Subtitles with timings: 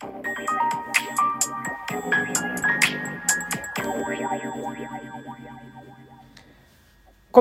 [0.00, 0.08] こ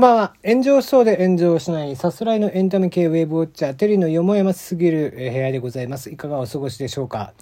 [0.00, 0.34] んばんは。
[0.44, 6.10] 炎上しそうで炎上しないさすらいのエンタメ系ウェーブウォッチャー、テリーのよもやますぎる部屋でございます。
[6.10, 7.32] いかがお過ごしでしょうか。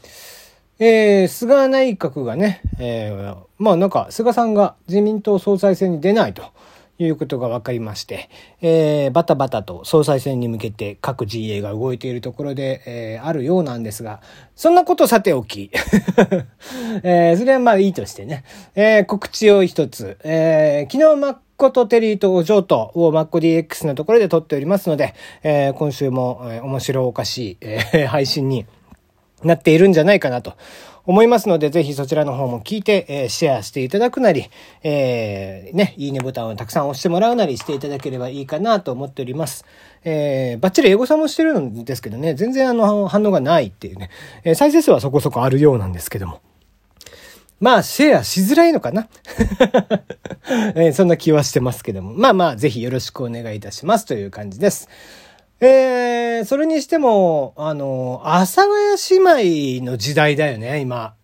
[0.79, 6.43] えー、菅内閣がね、えー、まあなんか菅さんが自民党総裁選に出ないと
[6.99, 14.21] いうことが分かりまして、えー、バタバタと総裁選に向けて各陣営が動いているところで、えー、あるようなんですが、
[14.55, 15.71] そんなことさておき、
[17.03, 28.67] えー、それはまあいいとしてね、えー、告知を一つ、えー、昨日マッコとテリーとお嬢とをマッコ DX のところで撮っておりますので、えー、今週も、えー、面白おかしい、えー、配信に
[29.43, 30.54] なっているんじゃないかなと
[31.07, 34.51] 思いますので、ぜひそちらの方も聞いて、えー、シェアしていただくなり、
[34.83, 39.65] えー、ね、いいねボタンをたくさん押してもらうなりしていただければいいかなと思っております。
[40.05, 44.11] えー、バッチリ英語さんもしてるんですけどね、全然あの反応がないっていうね、
[44.45, 46.41] えー、再生数はそこそこあるようなんですけども。
[47.59, 49.09] まあ、シェアしづらいのかな、
[50.75, 52.13] えー、そんな気はしてますけども。
[52.13, 54.89] まあまあ、ぜひよろしくお願いいたしますという感じです。
[55.59, 61.15] えー、それにしても、あの、阿佐ヶ谷姉妹の時代だよね、今。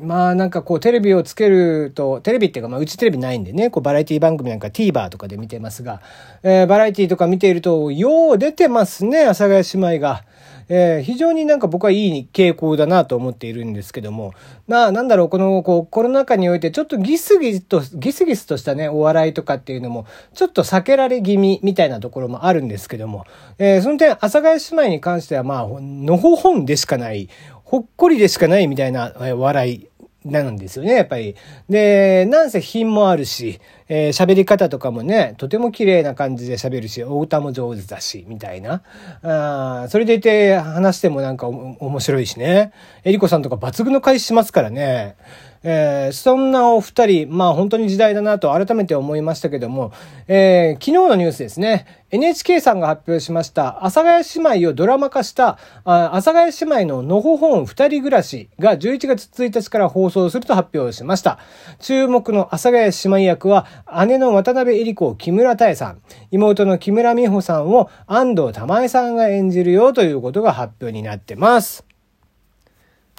[0.00, 6.00] まあなんかこうテレビをつけると、テレビっていうかまあうちテレビないんでね、こうバラエティ番組なんか TVer とかで見てますが、
[6.42, 10.24] えー、バラエティとか見ていると、よう出てますね、阿佐ヶ谷姉妹が。
[10.68, 14.34] えー、非常になんか僕はいい傾向だなと思っているんですけども、
[14.66, 23.24] まあなんだろう、このこうコロナ禍においてちょっとギスギスと、ギスギスとしたね、お笑いとかっていうのも、ちょっと避けられ気味みたいなところもあるんですけども、
[23.58, 27.28] えー、その点、阿佐ヶ谷姉妹に関してはまあ、のほほんでしかない、
[27.64, 29.88] ほっこりでしかないみたいな笑い
[30.24, 31.36] なんですよね、やっぱり。
[31.68, 38.82] で、なんせ品もあるし、えー、喋り方とかもね、とても綺麗な感じで喋るし、お歌も上手だし、みたいな。
[39.22, 42.72] あそれでいて話してもなんか面白いしね。
[43.04, 45.16] えりこさんとか抜群の返ししますからね。
[45.62, 49.92] えー、そんなお二人、まあ本当に時代だなと改めて思いましたけども、
[50.28, 61.38] えー、昨日のニュースですね、NHK さんが発表しました、阿佐ヶ谷姉妹をドラマ化した、阿佐ヶ谷姉妹ののほほん二人暮らしが11月1日から放送すると発表しました。
[61.80, 63.66] 注目の阿佐ヶ谷姉妹役は、
[64.06, 71.84] 姉の渡辺恵里子、木村多江さん、妹の木村美穂さんを安藤玉恵さんが演じるよということが発表になってます。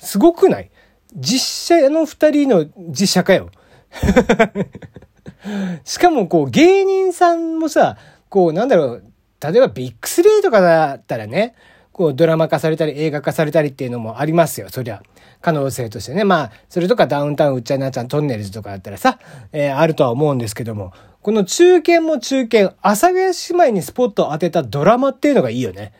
[0.02, 0.72] すごくない？
[1.16, 3.50] 実写の二人の実写かよ。
[5.84, 7.98] しかもこう芸人さんもさ、
[8.30, 9.04] こうなんだろう、
[9.42, 11.56] 例えばビッグスリーとかだったらね、
[12.00, 15.04] こうドラマ化されたり映画化されたりっていうのもありますよ、そりゃ。
[15.42, 16.24] 可能性としてね。
[16.24, 19.20] まあ、それとかダウンタウンうっちゃなちゃんトンネルズとかだったらさ、
[19.52, 25.92] えー、あるとは思うんですけども、この中堅も中堅、阿佐ヶ谷姉妹にスポットを当てたドラマっていうのがいいよね。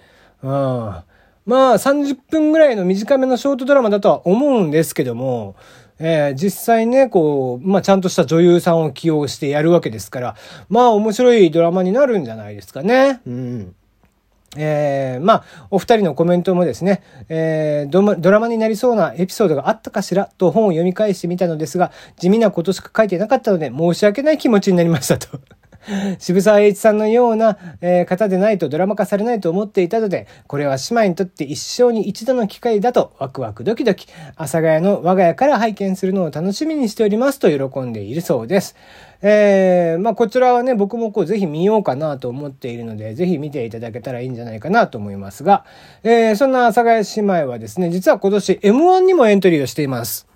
[0.42, 0.50] うん。
[0.50, 1.04] まあ、
[1.74, 5.58] 30分ぐらいの短めのショートドラマだとは思うんですけども、
[6.00, 10.36] えー、実際ね、こう、まあ、ちゃんとした女優さんを起用してやるわけですから、
[10.70, 13.20] まあ、面白いドラマになるんじゃないですかね。
[13.28, 13.76] うん。
[14.58, 25.40] えー、まあ、お二人のコメントもですね、えー、ドラマになりそうなエピソードがあったかしらと本を読み返してみたのですが、地味なことしか書いてなかったので申し訳ない気持ちになりましたと。
[26.20, 38.76] 渋沢栄一さんのような、えー、方でないとドラマ化されないと思っていたので、これは姉妹にとって一生に一度の機会だとワクワクドキドキ、阿佐ヶ谷の我が家から拝見するのを楽しみにしておりますと喜んでいるそうです。
[39.22, 45.66] えー、まあこちらはね、僕もこうぜひ見ようかなと思っているので、ぜひ見ていただけたらいいんじゃないかなと思いますが、
[46.04, 50.29] えー、そんな阿佐ヶ谷姉妹はですね、実は今年 M1 にもエントリーをしています。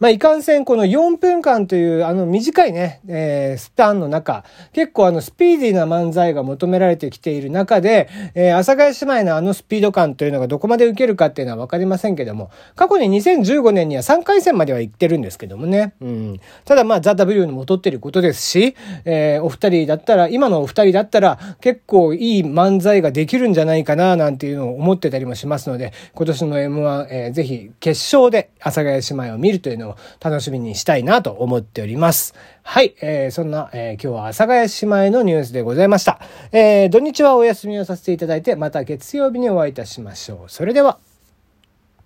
[0.00, 15.92] まあ、いかんせん、この4分間という、あの、短いね、えー、スパンの中、結構あの、スピーディーな漫才が求められてきている中で、えー、阿佐ヶ谷姉妹のあのスピード感というのがどこまで受けるかっていうのはわかりませんけども、過去に2015年には3回戦までは行ってるんですけどもね。
[16.00, 16.40] うん。
[16.64, 18.74] ただまあ、ザ・ W に戻ってることですし、
[19.04, 32.34] えー、お二人だったら、今のお二人だったら、結構いい漫才ができるんじゃないかな、なんていうのを思ってたりもしますので、今年の M1、えー、ぜひ決勝で阿佐ヶ谷姉妹を見るというのをを楽しみにしたいなと思っております。
[32.62, 36.20] はい、えー、そんな、えー、今日は阿佐ヶ谷姉妹のニュースでございました。
[36.52, 40.50] えー、土日はお休みをさせていただいて、また月曜日にお会いいたしましょう。
[40.50, 40.98] それでは。